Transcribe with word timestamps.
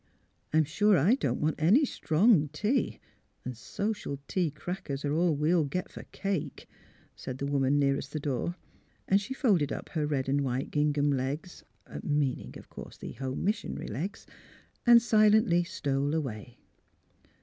''I'm 0.51 0.65
sure 0.65 0.97
I 0.97 1.13
don't 1.13 1.39
want 1.41 1.61
any 1.61 1.85
strong 1.85 2.47
tea; 2.47 2.99
an' 3.45 3.53
social 3.53 4.17
tea 4.27 4.49
crackers 4.49 5.05
are 5.05 5.13
all 5.13 5.35
we'll 5.35 5.63
get 5.65 5.91
for 5.91 6.05
cake," 6.11 6.67
said 7.15 7.37
the 7.37 7.45
woman 7.45 7.77
nearest 7.77 8.11
the 8.11 8.19
door. 8.19 8.55
And 9.07 9.21
she 9.21 9.35
folded 9.35 9.71
up 9.71 9.89
her 9.89 10.07
red 10.07 10.27
and 10.27 10.41
white 10.41 10.71
gingham 10.71 11.11
legs 11.11 11.63
(meaning, 12.01 12.57
of 12.57 12.67
course, 12.67 12.97
the 12.97 13.11
home 13.11 13.43
missionary 13.45 13.89
legs) 13.89 14.25
and 14.87 14.99
silently 15.03 15.63
stole 15.63 16.15
away. 16.15 16.57